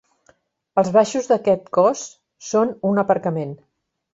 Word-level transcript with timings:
Els 0.81 0.89
baixos 0.95 1.29
d'aquest 1.31 1.69
cos 1.79 2.03
són 2.49 2.75
un 2.93 3.03
aparcament. 3.03 3.57